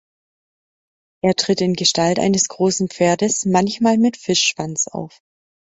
[1.23, 5.21] Er tritt in Gestalt eines großen Pferdes, manchmal mit Fischschwanz auf.